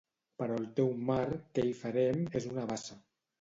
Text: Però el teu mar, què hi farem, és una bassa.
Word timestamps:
Però 0.41 0.53
el 0.61 0.63
teu 0.79 0.89
mar, 1.09 1.17
què 1.59 1.67
hi 1.67 1.75
farem, 1.83 2.25
és 2.41 2.49
una 2.55 2.65
bassa. 2.73 2.99